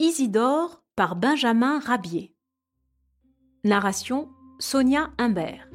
Isidore 0.00 0.82
par 0.96 1.14
Benjamin 1.14 1.78
Rabier. 1.78 2.34
Narration 3.62 4.28
Sonia 4.58 5.12
Humbert. 5.18 5.68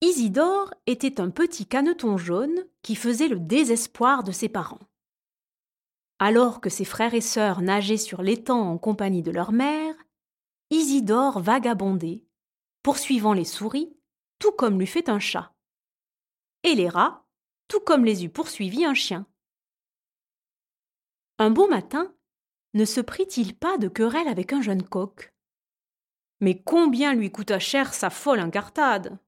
Isidore 0.00 0.72
était 0.86 1.20
un 1.20 1.30
petit 1.30 1.66
caneton 1.66 2.18
jaune 2.18 2.54
qui 2.82 2.94
faisait 2.94 3.26
le 3.26 3.40
désespoir 3.40 4.22
de 4.22 4.30
ses 4.30 4.48
parents. 4.48 4.78
Alors 6.18 6.60
que 6.60 6.70
ses 6.70 6.84
frères 6.84 7.14
et 7.14 7.20
sœurs 7.20 7.60
nageaient 7.60 7.98
sur 7.98 8.22
l'étang 8.22 8.70
en 8.70 8.78
compagnie 8.78 9.22
de 9.22 9.30
leur 9.30 9.52
mère, 9.52 9.94
Isidore 10.70 11.40
vagabondait, 11.40 12.24
poursuivant 12.82 13.34
les 13.34 13.44
souris, 13.44 13.96
tout 14.38 14.52
comme 14.52 14.78
lui 14.78 14.86
fait 14.86 15.08
un 15.08 15.18
chat, 15.18 15.54
et 16.62 16.74
les 16.74 16.88
rats, 16.88 17.26
tout 17.68 17.80
comme 17.80 18.04
les 18.04 18.24
eût 18.24 18.30
poursuivis 18.30 18.84
un 18.84 18.94
chien. 18.94 19.26
Un 21.38 21.50
beau 21.50 21.68
matin, 21.68 22.14
ne 22.74 22.84
se 22.84 23.00
prit-il 23.00 23.56
pas 23.56 23.78
de 23.78 23.88
querelle 23.88 24.28
avec 24.28 24.52
un 24.52 24.62
jeune 24.62 24.82
coq? 24.82 25.34
Mais 26.40 26.62
combien 26.62 27.14
lui 27.14 27.30
coûta 27.30 27.58
cher 27.58 27.94
sa 27.94 28.10
folle 28.10 28.40
incartade! 28.40 29.18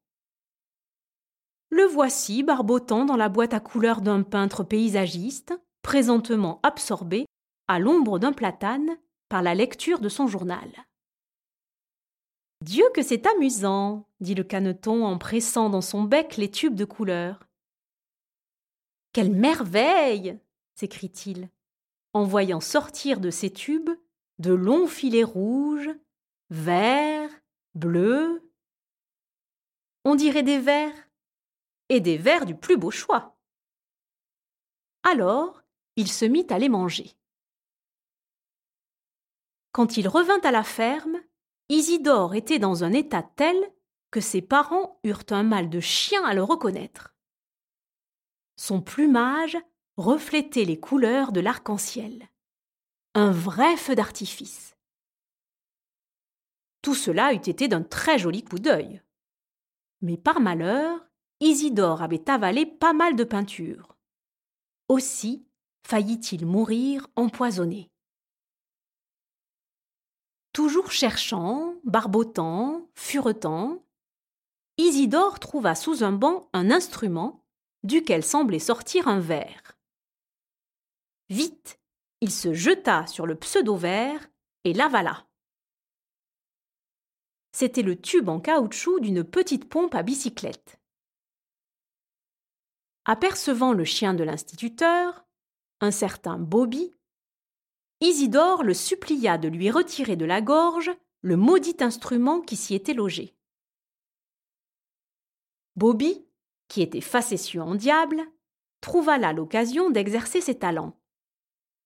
Le 1.70 1.84
voici 1.84 2.42
barbotant 2.42 3.04
dans 3.04 3.16
la 3.16 3.28
boîte 3.28 3.52
à 3.52 3.60
couleurs 3.60 4.00
d'un 4.00 4.22
peintre 4.22 4.64
paysagiste, 4.64 5.54
présentement 5.82 6.60
absorbé, 6.62 7.26
à 7.68 7.78
l'ombre 7.78 8.18
d'un 8.18 8.32
platane, 8.32 8.96
par 9.28 9.42
la 9.42 9.54
lecture 9.54 10.00
de 10.00 10.08
son 10.08 10.26
journal. 10.26 10.70
Dieu 12.62 12.84
que 12.94 13.02
c'est 13.02 13.26
amusant, 13.26 14.08
dit 14.20 14.34
le 14.34 14.42
caneton 14.42 15.04
en 15.04 15.18
pressant 15.18 15.70
dans 15.70 15.80
son 15.80 16.02
bec 16.02 16.36
les 16.36 16.50
tubes 16.50 16.74
de 16.74 16.84
couleurs. 16.84 17.46
Quelle 19.12 19.30
merveille 19.30 20.38
s'écrie-t-il, 20.74 21.50
en 22.14 22.24
voyant 22.24 22.60
sortir 22.60 23.20
de 23.20 23.30
ces 23.30 23.52
tubes 23.52 23.90
de 24.38 24.52
longs 24.52 24.86
filets 24.86 25.24
rouges, 25.24 25.90
verts, 26.50 27.30
bleus. 27.74 28.42
On 30.04 30.14
dirait 30.14 30.42
des 30.42 30.58
vers, 30.58 30.94
et 31.88 32.00
des 32.00 32.16
vers 32.16 32.46
du 32.46 32.54
plus 32.54 32.76
beau 32.76 32.90
choix. 32.90 33.36
Alors, 35.02 35.62
il 35.98 36.06
se 36.06 36.24
mit 36.24 36.46
à 36.48 36.60
les 36.60 36.68
manger. 36.68 37.10
Quand 39.72 39.96
il 39.96 40.06
revint 40.06 40.40
à 40.44 40.52
la 40.52 40.62
ferme, 40.62 41.20
Isidore 41.68 42.36
était 42.36 42.60
dans 42.60 42.84
un 42.84 42.92
état 42.92 43.24
tel 43.24 43.56
que 44.12 44.20
ses 44.20 44.40
parents 44.40 45.00
eurent 45.02 45.24
un 45.30 45.42
mal 45.42 45.68
de 45.68 45.80
chien 45.80 46.24
à 46.24 46.34
le 46.34 46.44
reconnaître. 46.44 47.16
Son 48.56 48.80
plumage 48.80 49.58
reflétait 49.96 50.64
les 50.64 50.78
couleurs 50.78 51.32
de 51.32 51.40
l'arc-en-ciel. 51.40 52.28
Un 53.14 53.32
vrai 53.32 53.76
feu 53.76 53.96
d'artifice. 53.96 54.76
Tout 56.80 56.94
cela 56.94 57.32
eût 57.32 57.48
été 57.48 57.66
d'un 57.66 57.82
très 57.82 58.20
joli 58.20 58.44
coup 58.44 58.60
d'œil. 58.60 59.02
Mais 60.00 60.16
par 60.16 60.38
malheur, 60.38 61.04
Isidore 61.40 62.02
avait 62.02 62.30
avalé 62.30 62.66
pas 62.66 62.92
mal 62.92 63.16
de 63.16 63.24
peinture. 63.24 63.96
Aussi 64.88 65.47
faillit-il 65.86 66.46
mourir 66.46 67.06
empoisonné? 67.16 67.90
Toujours 70.52 70.90
cherchant, 70.90 71.74
barbotant, 71.84 72.88
furetant, 72.94 73.82
Isidore 74.78 75.40
trouva 75.40 75.74
sous 75.74 76.04
un 76.04 76.12
banc 76.12 76.48
un 76.52 76.70
instrument 76.70 77.44
duquel 77.82 78.24
semblait 78.24 78.58
sortir 78.58 79.08
un 79.08 79.20
verre. 79.20 79.76
Vite, 81.30 81.80
il 82.20 82.30
se 82.30 82.54
jeta 82.54 83.06
sur 83.06 83.26
le 83.26 83.36
pseudo-verre 83.36 84.28
et 84.64 84.72
l'avala. 84.72 85.26
C'était 87.52 87.82
le 87.82 88.00
tube 88.00 88.28
en 88.28 88.40
caoutchouc 88.40 89.00
d'une 89.00 89.24
petite 89.24 89.68
pompe 89.68 89.94
à 89.94 90.02
bicyclette. 90.02 90.80
Apercevant 93.04 93.72
le 93.72 93.84
chien 93.84 94.14
de 94.14 94.22
l'instituteur, 94.22 95.24
un 95.80 95.90
certain 95.90 96.38
Bobby, 96.38 96.94
Isidore 98.00 98.62
le 98.62 98.74
supplia 98.74 99.38
de 99.38 99.48
lui 99.48 99.70
retirer 99.70 100.14
de 100.14 100.24
la 100.24 100.40
gorge 100.40 100.90
le 101.22 101.36
maudit 101.36 101.76
instrument 101.80 102.40
qui 102.40 102.54
s'y 102.54 102.74
était 102.74 102.94
logé. 102.94 103.36
Bobby, 105.74 106.24
qui 106.68 106.80
était 106.80 107.00
facétieux 107.00 107.62
en 107.62 107.74
diable, 107.74 108.22
trouva 108.80 109.18
là 109.18 109.32
l'occasion 109.32 109.90
d'exercer 109.90 110.40
ses 110.40 110.58
talents, 110.58 110.96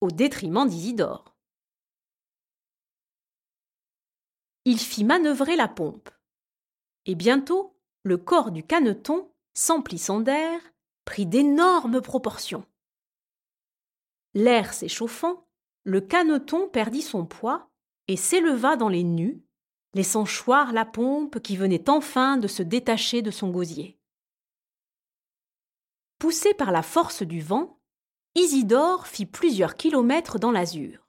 au 0.02 0.10
détriment 0.10 0.68
d'Isidore. 0.68 1.34
Il 4.66 4.78
fit 4.78 5.04
manœuvrer 5.04 5.56
la 5.56 5.68
pompe, 5.68 6.10
et 7.06 7.14
bientôt 7.14 7.78
le 8.02 8.18
corps 8.18 8.50
du 8.50 8.64
caneton, 8.64 9.32
s'emplissant 9.54 10.20
d'air, 10.20 10.60
prit 11.04 11.26
d'énormes 11.26 12.02
proportions. 12.02 12.66
L'air 14.34 14.72
s'échauffant, 14.72 15.46
le 15.84 16.00
caneton 16.00 16.68
perdit 16.68 17.02
son 17.02 17.26
poids 17.26 17.70
et 18.08 18.16
s'éleva 18.16 18.76
dans 18.76 18.88
les 18.88 19.04
nues, 19.04 19.42
laissant 19.94 20.24
choir 20.24 20.72
la 20.72 20.84
pompe 20.84 21.40
qui 21.40 21.56
venait 21.56 21.88
enfin 21.90 22.36
de 22.36 22.48
se 22.48 22.62
détacher 22.62 23.22
de 23.22 23.30
son 23.30 23.50
gosier. 23.50 23.98
Poussé 26.18 26.54
par 26.54 26.70
la 26.70 26.82
force 26.82 27.22
du 27.22 27.40
vent, 27.40 27.80
Isidore 28.34 29.06
fit 29.06 29.26
plusieurs 29.26 29.74
kilomètres 29.74 30.38
dans 30.38 30.50
l'azur. 30.50 31.06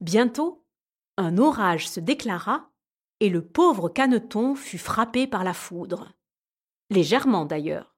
Bientôt, 0.00 0.64
un 1.16 1.38
orage 1.38 1.88
se 1.88 2.00
déclara 2.00 2.70
et 3.20 3.28
le 3.28 3.46
pauvre 3.46 3.88
caneton 3.88 4.54
fut 4.54 4.78
frappé 4.78 5.26
par 5.26 5.44
la 5.44 5.54
foudre. 5.54 6.12
Légèrement 6.90 7.44
d'ailleurs. 7.44 7.97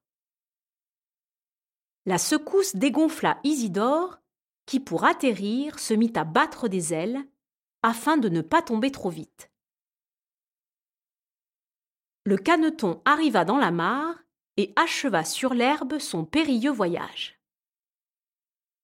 La 2.05 2.17
secousse 2.17 2.75
dégonfla 2.75 3.39
Isidore, 3.43 4.19
qui 4.65 4.79
pour 4.79 5.05
atterrir 5.05 5.79
se 5.79 5.93
mit 5.93 6.11
à 6.15 6.23
battre 6.23 6.67
des 6.67 6.93
ailes, 6.93 7.27
afin 7.83 8.17
de 8.17 8.29
ne 8.29 8.41
pas 8.41 8.61
tomber 8.61 8.91
trop 8.91 9.09
vite. 9.09 9.51
Le 12.23 12.37
caneton 12.37 13.01
arriva 13.05 13.45
dans 13.45 13.57
la 13.57 13.71
mare 13.71 14.15
et 14.57 14.73
acheva 14.75 15.23
sur 15.23 15.53
l'herbe 15.53 15.99
son 15.99 16.25
périlleux 16.25 16.71
voyage. 16.71 17.39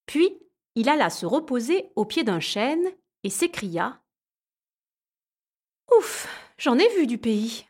Puis 0.05 0.39
il 0.75 0.89
alla 0.89 1.09
se 1.09 1.25
reposer 1.25 1.91
au 1.95 2.05
pied 2.05 2.23
d'un 2.23 2.39
chêne 2.39 2.87
et 3.23 3.29
s'écria 3.29 4.01
Ouf, 5.97 6.27
j'en 6.57 6.77
ai 6.77 6.87
vu 6.95 7.07
du 7.07 7.17
pays. 7.17 7.67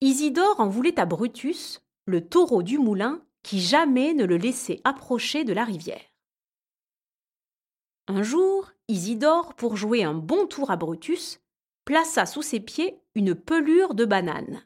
Isidore 0.00 0.60
en 0.60 0.68
voulait 0.68 1.00
à 1.00 1.06
Brutus 1.06 1.85
le 2.06 2.26
taureau 2.26 2.62
du 2.62 2.78
moulin 2.78 3.24
qui 3.42 3.60
jamais 3.60 4.14
ne 4.14 4.24
le 4.24 4.36
laissait 4.36 4.80
approcher 4.84 5.44
de 5.44 5.52
la 5.52 5.64
rivière. 5.64 6.02
Un 8.08 8.22
jour, 8.22 8.70
Isidore, 8.88 9.54
pour 9.54 9.76
jouer 9.76 10.04
un 10.04 10.14
bon 10.14 10.46
tour 10.46 10.70
à 10.70 10.76
Brutus, 10.76 11.40
plaça 11.84 12.24
sous 12.24 12.42
ses 12.42 12.60
pieds 12.60 13.00
une 13.14 13.34
pelure 13.34 13.94
de 13.94 14.04
banane. 14.04 14.64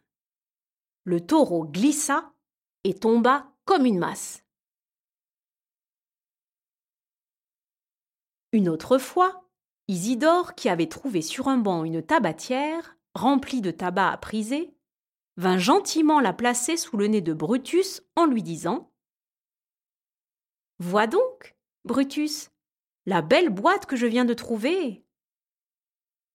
Le 1.05 1.25
taureau 1.25 1.65
glissa 1.65 2.33
et 2.84 2.95
tomba 2.95 3.51
comme 3.65 3.87
une 3.87 3.99
masse. 3.99 4.45
Une 8.53 8.69
autre 8.69 8.98
fois, 8.98 9.48
Isidore, 9.89 10.54
qui 10.54 10.69
avait 10.69 10.89
trouvé 10.89 11.22
sur 11.22 11.48
un 11.48 11.57
banc 11.57 11.84
une 11.84 12.03
tabatière 12.03 12.97
remplie 13.15 13.60
de 13.60 13.71
tabac 13.71 14.10
à 14.10 14.16
priser, 14.16 14.75
vint 15.41 15.59
gentiment 15.59 16.21
la 16.21 16.34
placer 16.34 16.77
sous 16.77 16.98
le 16.98 17.07
nez 17.07 17.22
de 17.22 17.33
Brutus 17.33 18.03
en 18.15 18.27
lui 18.27 18.42
disant 18.42 18.92
Vois 20.78 21.07
donc, 21.07 21.57
Brutus, 21.87 22.51
la 23.07 23.22
belle 23.22 23.48
boîte 23.48 23.87
que 23.87 23.97
je 23.97 24.07
viens 24.07 24.27
de 24.27 24.34
trouver. 24.34 25.03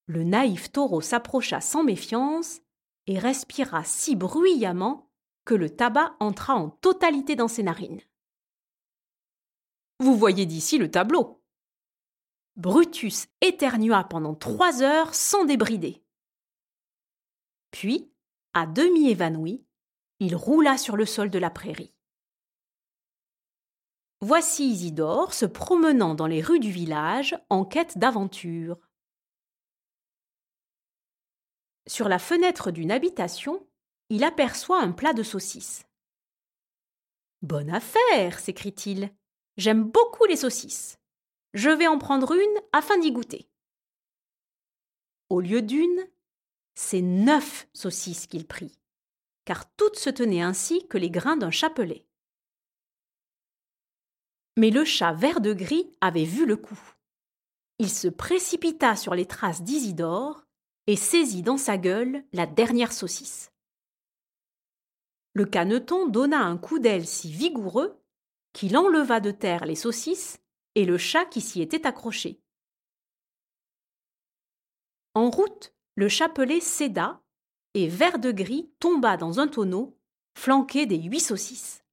Le 0.07 0.23
naïf 0.23 0.71
taureau 0.71 1.01
s'approcha 1.01 1.61
sans 1.61 1.83
méfiance 1.83 2.61
et 3.05 3.19
respira 3.19 3.83
si 3.83 4.15
bruyamment 4.15 5.11
que 5.45 5.53
le 5.53 5.69
tabac 5.69 6.15
entra 6.19 6.55
en 6.55 6.71
totalité 6.71 7.35
dans 7.35 7.47
ses 7.47 7.61
narines. 7.61 8.01
Vous 9.99 10.17
voyez 10.17 10.47
d'ici 10.47 10.79
le 10.79 10.89
tableau. 10.89 11.43
Brutus 12.55 13.27
éternua 13.41 14.03
pendant 14.03 14.33
trois 14.33 14.81
heures 14.81 15.13
sans 15.13 15.45
débrider. 15.45 16.03
Puis, 17.69 18.14
à 18.55 18.65
demi 18.65 19.09
évanoui, 19.09 19.65
il 20.21 20.33
roula 20.33 20.77
sur 20.77 20.95
le 20.95 21.05
sol 21.05 21.29
de 21.29 21.37
la 21.37 21.49
prairie. 21.49 21.93
voici 24.21 24.65
Isidore 24.71 25.33
se 25.33 25.45
promenant 25.45 26.15
dans 26.15 26.25
les 26.25 26.41
rues 26.41 26.61
du 26.61 26.71
village 26.71 27.37
en 27.49 27.65
quête 27.65 27.97
d'aventure. 27.97 28.79
Sur 31.85 32.07
la 32.07 32.17
fenêtre 32.17 32.71
d'une 32.71 32.91
habitation, 32.91 33.67
il 34.09 34.23
aperçoit 34.23 34.81
un 34.81 34.93
plat 34.93 35.13
de 35.13 35.21
saucisses. 35.21 35.85
Bonne 37.41 37.69
affaire, 37.69 38.39
s'écrie-t-il. 38.39 39.13
J'aime 39.57 39.83
beaucoup 39.83 40.25
les 40.25 40.37
saucisses. 40.37 40.97
Je 41.53 41.69
vais 41.69 41.87
en 41.87 41.99
prendre 41.99 42.31
une 42.31 42.61
afin 42.71 42.97
d'y 42.99 43.11
goûter. 43.11 43.49
Au 45.29 45.41
lieu 45.41 45.61
d'une, 45.61 46.07
c'est 46.75 47.01
neuf 47.01 47.67
saucisses 47.73 48.27
qu'il 48.27 48.45
prit, 48.45 48.77
car 49.45 49.73
toutes 49.75 49.97
se 49.97 50.09
tenaient 50.09 50.41
ainsi 50.41 50.87
que 50.87 50.97
les 50.97 51.09
grains 51.09 51.37
d'un 51.37 51.51
chapelet. 51.51 52.05
Mais 54.57 54.69
le 54.69 54.85
chat 54.85 55.13
vert 55.13 55.41
de 55.41 55.53
gris 55.53 55.91
avait 56.01 56.25
vu 56.25 56.45
le 56.45 56.57
coup. 56.57 56.79
Il 57.79 57.89
se 57.89 58.07
précipita 58.07 58.95
sur 58.95 59.15
les 59.15 59.25
traces 59.25 59.63
d'Isidore 59.63 60.45
et 60.87 60.95
saisit 60.95 61.41
dans 61.41 61.57
sa 61.57 61.77
gueule 61.77 62.23
la 62.31 62.45
dernière 62.45 62.93
saucisse. 62.93 63.51
Le 65.33 65.45
caneton 65.45 66.07
donna 66.07 66.39
un 66.39 66.57
coup 66.57 66.79
d'aile 66.79 67.05
si 67.05 67.29
vigoureux 67.31 68.01
qu'il 68.53 68.77
enleva 68.77 69.19
de 69.19 69.31
terre 69.31 69.65
les 69.65 69.75
saucisses 69.75 70.39
et 70.75 70.85
le 70.85 70.97
chat 70.97 71.25
qui 71.25 71.41
s'y 71.41 71.61
était 71.61 71.85
accroché. 71.85 72.39
En 75.13 75.29
route, 75.29 75.74
le 75.95 76.09
chapelet 76.09 76.59
céda 76.59 77.21
et 77.73 77.87
Vert 77.87 78.19
de 78.19 78.31
Gris 78.31 78.69
tomba 78.79 79.17
dans 79.17 79.39
un 79.39 79.47
tonneau, 79.47 79.97
flanqué 80.33 80.85
des 80.85 80.97
huit 80.97 81.21
saucisses. 81.21 81.83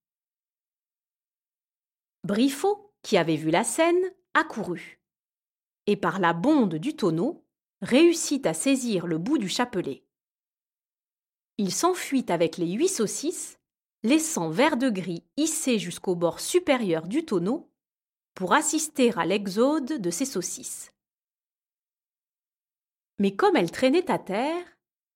Briffaut, 2.24 2.92
qui 3.02 3.16
avait 3.16 3.36
vu 3.36 3.50
la 3.50 3.64
scène, 3.64 4.00
accourut, 4.34 5.00
et 5.86 5.96
par 5.96 6.20
la 6.20 6.32
bonde 6.32 6.76
du 6.76 6.94
tonneau, 6.94 7.44
réussit 7.80 8.46
à 8.46 8.54
saisir 8.54 9.06
le 9.06 9.18
bout 9.18 9.38
du 9.38 9.48
chapelet. 9.48 10.04
Il 11.58 11.72
s'enfuit 11.72 12.26
avec 12.28 12.56
les 12.56 12.70
huit 12.72 12.88
saucisses, 12.88 13.58
laissant 14.02 14.50
Vert 14.50 14.76
de 14.76 14.88
Gris 14.88 15.24
hissé 15.36 15.78
jusqu'au 15.78 16.14
bord 16.14 16.40
supérieur 16.40 17.06
du 17.06 17.24
tonneau 17.24 17.70
pour 18.34 18.52
assister 18.52 19.12
à 19.16 19.26
l'exode 19.26 20.00
de 20.00 20.10
ses 20.10 20.24
saucisses. 20.24 20.91
Mais 23.22 23.36
comme 23.36 23.54
elles 23.54 23.70
traînaient 23.70 24.10
à 24.10 24.18
terre, 24.18 24.66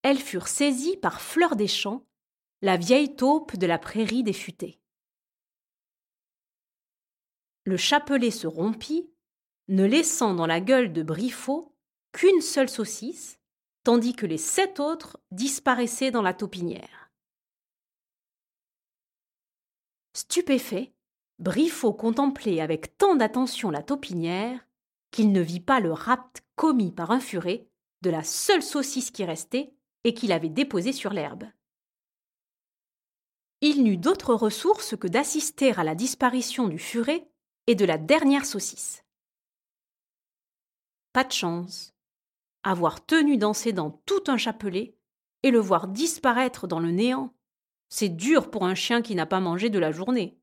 elles 0.02 0.20
furent 0.20 0.46
saisies 0.46 0.96
par 0.96 1.20
Fleur 1.20 1.56
des 1.56 1.66
Champs, 1.66 2.06
la 2.62 2.76
vieille 2.76 3.16
taupe 3.16 3.56
de 3.56 3.66
la 3.66 3.80
prairie 3.80 4.22
des 4.22 4.32
futaies. 4.32 4.78
Le 7.64 7.76
chapelet 7.76 8.30
se 8.30 8.46
rompit, 8.46 9.10
ne 9.66 9.84
laissant 9.84 10.34
dans 10.34 10.46
la 10.46 10.60
gueule 10.60 10.92
de 10.92 11.02
Briffaut 11.02 11.74
qu'une 12.12 12.42
seule 12.42 12.68
saucisse, 12.68 13.40
tandis 13.82 14.14
que 14.14 14.24
les 14.24 14.38
sept 14.38 14.78
autres 14.78 15.18
disparaissaient 15.32 16.12
dans 16.12 16.22
la 16.22 16.32
taupinière. 16.32 17.10
Stupéfait, 20.12 20.94
Briffaut 21.40 21.92
contemplait 21.92 22.60
avec 22.60 22.96
tant 22.98 23.16
d'attention 23.16 23.68
la 23.68 23.82
taupinière 23.82 24.64
qu'il 25.10 25.32
ne 25.32 25.40
vit 25.40 25.58
pas 25.58 25.80
le 25.80 25.92
rapt 25.92 26.44
commis 26.54 26.92
par 26.92 27.10
un 27.10 27.18
furet 27.18 27.68
de 28.02 28.10
la 28.10 28.22
seule 28.22 28.62
saucisse 28.62 29.10
qui 29.10 29.24
restait 29.24 29.74
et 30.04 30.14
qu'il 30.14 30.32
avait 30.32 30.48
déposée 30.48 30.92
sur 30.92 31.12
l'herbe. 31.12 31.44
Il 33.60 33.82
n'eut 33.82 33.96
d'autre 33.96 34.34
ressource 34.34 34.96
que 34.96 35.08
d'assister 35.08 35.72
à 35.72 35.82
la 35.82 35.94
disparition 35.94 36.68
du 36.68 36.78
furet 36.78 37.28
et 37.66 37.74
de 37.74 37.84
la 37.84 37.98
dernière 37.98 38.44
saucisse. 38.44 39.02
Pas 41.12 41.24
de 41.24 41.32
chance. 41.32 41.94
Avoir 42.62 43.04
tenu 43.04 43.38
dans 43.38 43.54
ses 43.54 43.72
dents 43.72 44.02
tout 44.04 44.24
un 44.26 44.36
chapelet 44.36 44.96
et 45.42 45.50
le 45.50 45.58
voir 45.58 45.88
disparaître 45.88 46.66
dans 46.66 46.80
le 46.80 46.90
néant, 46.90 47.34
c'est 47.88 48.08
dur 48.08 48.50
pour 48.50 48.64
un 48.64 48.74
chien 48.74 49.00
qui 49.02 49.14
n'a 49.14 49.26
pas 49.26 49.40
mangé 49.40 49.70
de 49.70 49.78
la 49.78 49.92
journée. 49.92 50.38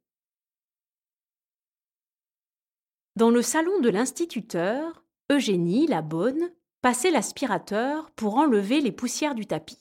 Dans 3.16 3.30
le 3.30 3.44
salon 3.44 3.80
de 3.80 3.90
l'instituteur, 3.90 5.06
Eugénie, 5.30 5.86
la 5.86 6.02
bonne, 6.02 6.52
passait 6.84 7.12
l'aspirateur 7.12 8.12
pour 8.12 8.36
enlever 8.36 8.82
les 8.82 8.92
poussières 8.92 9.36
du 9.36 9.48
tapis. 9.48 9.80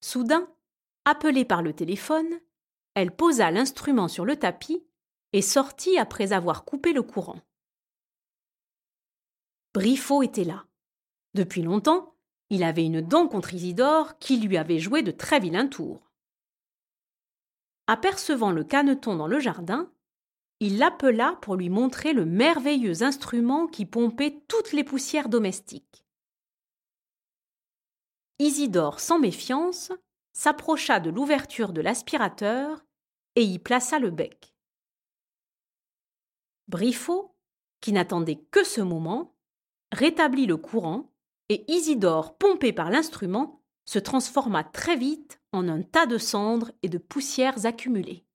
Soudain, 0.00 0.48
appelée 1.04 1.44
par 1.44 1.60
le 1.60 1.72
téléphone, 1.72 2.40
elle 2.94 3.10
posa 3.10 3.50
l'instrument 3.50 4.06
sur 4.06 4.24
le 4.24 4.36
tapis 4.36 4.86
et 5.32 5.42
sortit 5.42 5.98
après 5.98 6.32
avoir 6.32 6.64
coupé 6.64 6.92
le 6.92 7.02
courant. 7.02 7.40
Briffaut 9.74 10.22
était 10.22 10.44
là. 10.44 10.66
Depuis 11.34 11.62
longtemps, 11.62 12.14
il 12.48 12.62
avait 12.62 12.86
une 12.86 13.00
dent 13.00 13.26
contre 13.26 13.54
Isidore 13.54 14.18
qui 14.18 14.36
lui 14.38 14.56
avait 14.56 14.78
joué 14.78 15.02
de 15.02 15.10
très 15.10 15.40
vilains 15.40 15.66
tours. 15.66 16.12
Apercevant 17.88 18.52
le 18.52 18.62
caneton 18.62 19.16
dans 19.16 19.26
le 19.26 19.40
jardin, 19.40 19.90
il 20.60 20.78
l'appela 20.78 21.38
pour 21.40 21.56
lui 21.56 21.70
montrer 21.70 22.12
le 22.12 22.24
merveilleux 22.24 23.02
instrument 23.02 23.66
qui 23.66 23.86
pompait 23.86 24.42
toutes 24.48 24.72
les 24.72 24.84
poussières 24.84 25.28
domestiques. 25.28 26.04
Isidore, 28.38 29.00
sans 29.00 29.18
méfiance, 29.18 29.92
s'approcha 30.32 31.00
de 31.00 31.10
l'ouverture 31.10 31.72
de 31.72 31.80
l'aspirateur 31.80 32.84
et 33.36 33.42
y 33.42 33.58
plaça 33.58 33.98
le 33.98 34.10
bec. 34.10 34.54
Briffaut, 36.68 37.34
qui 37.80 37.92
n'attendait 37.92 38.44
que 38.50 38.64
ce 38.64 38.80
moment, 38.80 39.34
rétablit 39.92 40.46
le 40.46 40.56
courant 40.56 41.12
et 41.48 41.64
Isidore, 41.72 42.36
pompé 42.36 42.72
par 42.72 42.90
l'instrument, 42.90 43.62
se 43.84 43.98
transforma 43.98 44.64
très 44.64 44.96
vite 44.96 45.40
en 45.52 45.66
un 45.66 45.82
tas 45.82 46.06
de 46.06 46.18
cendres 46.18 46.70
et 46.82 46.88
de 46.88 46.98
poussières 46.98 47.64
accumulées. 47.64 48.27